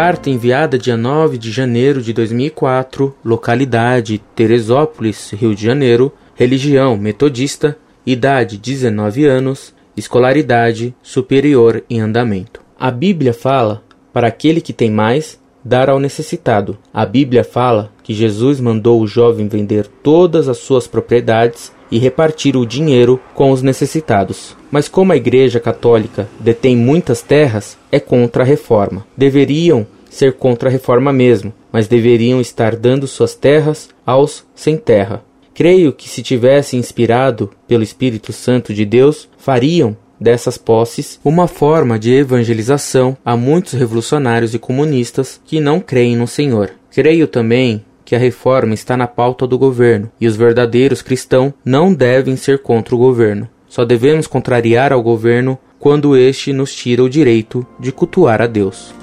Carta 0.00 0.30
enviada 0.30 0.78
dia 0.78 0.96
9 0.96 1.36
de 1.36 1.50
janeiro 1.50 2.00
de 2.00 2.12
2004, 2.12 3.16
localidade 3.24 4.22
Teresópolis, 4.32 5.32
Rio 5.32 5.56
de 5.56 5.64
Janeiro, 5.66 6.12
religião 6.36 6.96
metodista, 6.96 7.76
idade 8.06 8.58
19 8.58 9.24
anos, 9.24 9.74
escolaridade 9.96 10.94
superior 11.02 11.82
em 11.90 11.98
andamento. 11.98 12.60
A 12.78 12.92
Bíblia 12.92 13.34
fala 13.34 13.82
para 14.12 14.28
aquele 14.28 14.60
que 14.60 14.72
tem 14.72 14.88
mais 14.88 15.40
dar 15.68 15.90
ao 15.90 16.00
necessitado. 16.00 16.78
A 16.92 17.04
Bíblia 17.04 17.44
fala 17.44 17.92
que 18.02 18.14
Jesus 18.14 18.58
mandou 18.58 19.02
o 19.02 19.06
jovem 19.06 19.46
vender 19.46 19.86
todas 20.02 20.48
as 20.48 20.56
suas 20.56 20.86
propriedades 20.86 21.70
e 21.90 21.98
repartir 21.98 22.56
o 22.56 22.64
dinheiro 22.64 23.20
com 23.34 23.50
os 23.50 23.60
necessitados. 23.60 24.56
Mas 24.70 24.88
como 24.88 25.12
a 25.12 25.16
Igreja 25.16 25.60
Católica 25.60 26.26
detém 26.40 26.74
muitas 26.74 27.20
terras, 27.20 27.76
é 27.92 28.00
contra 28.00 28.42
a 28.42 28.46
reforma. 28.46 29.06
Deveriam 29.14 29.86
ser 30.08 30.32
contra 30.34 30.70
a 30.70 30.72
reforma 30.72 31.12
mesmo, 31.12 31.52
mas 31.70 31.86
deveriam 31.86 32.40
estar 32.40 32.74
dando 32.74 33.06
suas 33.06 33.34
terras 33.34 33.90
aos 34.06 34.44
sem 34.54 34.76
terra. 34.76 35.22
Creio 35.52 35.92
que 35.92 36.08
se 36.08 36.22
tivesse 36.22 36.76
inspirado 36.76 37.50
pelo 37.66 37.82
Espírito 37.82 38.32
Santo 38.32 38.72
de 38.72 38.86
Deus, 38.86 39.28
fariam 39.36 39.96
dessas 40.20 40.58
posses 40.58 41.20
uma 41.24 41.46
forma 41.46 41.98
de 41.98 42.12
evangelização 42.12 43.16
a 43.24 43.36
muitos 43.36 43.72
revolucionários 43.72 44.54
e 44.54 44.58
comunistas 44.58 45.40
que 45.44 45.60
não 45.60 45.80
creem 45.80 46.16
no 46.16 46.26
Senhor. 46.26 46.70
Creio 46.90 47.26
também 47.26 47.84
que 48.04 48.16
a 48.16 48.18
reforma 48.18 48.72
está 48.72 48.96
na 48.96 49.06
pauta 49.06 49.46
do 49.46 49.58
governo 49.58 50.10
e 50.20 50.26
os 50.26 50.34
verdadeiros 50.34 51.02
cristãos 51.02 51.52
não 51.64 51.92
devem 51.92 52.36
ser 52.36 52.62
contra 52.62 52.94
o 52.94 52.98
governo. 52.98 53.48
Só 53.68 53.84
devemos 53.84 54.26
contrariar 54.26 54.92
ao 54.92 55.02
governo 55.02 55.58
quando 55.78 56.16
este 56.16 56.52
nos 56.52 56.74
tira 56.74 57.02
o 57.02 57.08
direito 57.08 57.66
de 57.78 57.92
cultuar 57.92 58.40
a 58.40 58.46
Deus. 58.46 58.94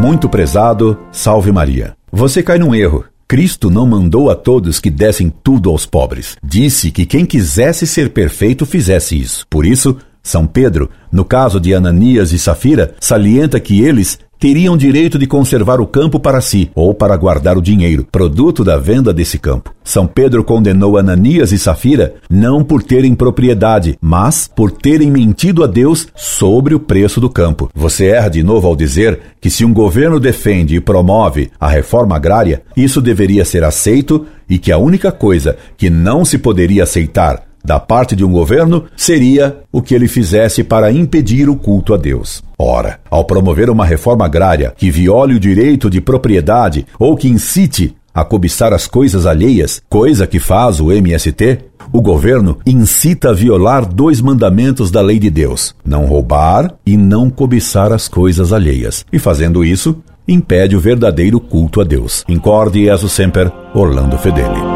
Muito 0.00 0.28
prezado, 0.28 0.98
salve 1.12 1.52
Maria. 1.52 1.96
Você 2.10 2.42
cai 2.42 2.58
num 2.58 2.74
erro. 2.74 3.04
Cristo 3.32 3.70
não 3.70 3.86
mandou 3.86 4.28
a 4.30 4.34
todos 4.34 4.78
que 4.78 4.90
dessem 4.90 5.32
tudo 5.42 5.70
aos 5.70 5.86
pobres. 5.86 6.36
Disse 6.44 6.90
que 6.90 7.06
quem 7.06 7.24
quisesse 7.24 7.86
ser 7.86 8.10
perfeito 8.10 8.66
fizesse 8.66 9.18
isso. 9.18 9.46
Por 9.48 9.64
isso, 9.64 9.96
São 10.22 10.46
Pedro, 10.46 10.90
no 11.10 11.24
caso 11.24 11.58
de 11.58 11.72
Ananias 11.72 12.30
e 12.32 12.38
Safira, 12.38 12.94
salienta 13.00 13.58
que 13.58 13.80
eles 13.80 14.18
teriam 14.42 14.76
direito 14.76 15.20
de 15.20 15.26
conservar 15.28 15.80
o 15.80 15.86
campo 15.86 16.18
para 16.18 16.40
si 16.40 16.68
ou 16.74 16.92
para 16.92 17.16
guardar 17.16 17.56
o 17.56 17.62
dinheiro, 17.62 18.04
produto 18.10 18.64
da 18.64 18.76
venda 18.76 19.14
desse 19.14 19.38
campo. 19.38 19.72
São 19.84 20.04
Pedro 20.04 20.42
condenou 20.42 20.98
Ananias 20.98 21.52
e 21.52 21.58
Safira 21.60 22.16
não 22.28 22.64
por 22.64 22.82
terem 22.82 23.14
propriedade, 23.14 23.96
mas 24.00 24.50
por 24.52 24.72
terem 24.72 25.12
mentido 25.12 25.62
a 25.62 25.68
Deus 25.68 26.08
sobre 26.16 26.74
o 26.74 26.80
preço 26.80 27.20
do 27.20 27.30
campo. 27.30 27.70
Você 27.72 28.06
erra 28.06 28.28
de 28.28 28.42
novo 28.42 28.66
ao 28.66 28.74
dizer 28.74 29.20
que 29.40 29.48
se 29.48 29.64
um 29.64 29.72
governo 29.72 30.18
defende 30.18 30.74
e 30.74 30.80
promove 30.80 31.48
a 31.60 31.68
reforma 31.68 32.16
agrária, 32.16 32.62
isso 32.76 33.00
deveria 33.00 33.44
ser 33.44 33.62
aceito 33.62 34.26
e 34.50 34.58
que 34.58 34.72
a 34.72 34.76
única 34.76 35.12
coisa 35.12 35.56
que 35.76 35.88
não 35.88 36.24
se 36.24 36.36
poderia 36.36 36.82
aceitar 36.82 37.44
da 37.64 37.78
parte 37.78 38.16
de 38.16 38.24
um 38.24 38.32
governo 38.32 38.84
seria 38.96 39.58
o 39.70 39.80
que 39.80 39.94
ele 39.94 40.08
fizesse 40.08 40.64
para 40.64 40.92
impedir 40.92 41.48
o 41.48 41.56
culto 41.56 41.94
a 41.94 41.96
Deus. 41.96 42.42
Ora, 42.58 43.00
ao 43.10 43.24
promover 43.24 43.70
uma 43.70 43.84
reforma 43.84 44.24
agrária 44.24 44.72
que 44.76 44.90
viole 44.90 45.34
o 45.34 45.40
direito 45.40 45.88
de 45.90 46.00
propriedade 46.00 46.86
ou 46.98 47.16
que 47.16 47.28
incite 47.28 47.96
a 48.14 48.24
cobiçar 48.24 48.72
as 48.72 48.86
coisas 48.86 49.26
alheias, 49.26 49.82
coisa 49.88 50.26
que 50.26 50.38
faz 50.38 50.80
o 50.80 50.92
MST, 50.92 51.58
o 51.92 52.00
governo 52.00 52.58
incita 52.66 53.30
a 53.30 53.32
violar 53.32 53.86
dois 53.86 54.20
mandamentos 54.20 54.90
da 54.90 55.00
lei 55.00 55.18
de 55.18 55.30
Deus: 55.30 55.74
não 55.84 56.06
roubar 56.06 56.74
e 56.84 56.96
não 56.96 57.30
cobiçar 57.30 57.92
as 57.92 58.08
coisas 58.08 58.52
alheias. 58.52 59.04
E 59.12 59.18
fazendo 59.18 59.64
isso, 59.64 59.96
impede 60.26 60.76
o 60.76 60.80
verdadeiro 60.80 61.40
culto 61.40 61.80
a 61.80 61.84
Deus. 61.84 62.24
Incorde 62.28 62.84
Jesus 62.84 63.12
Semper, 63.12 63.50
Orlando 63.74 64.18
Fedeli. 64.18 64.71